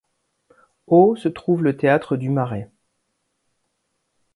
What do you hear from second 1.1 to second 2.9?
se trouve le théâtre du Marais.